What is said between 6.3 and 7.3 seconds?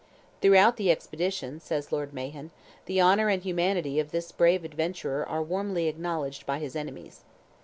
by his enemies."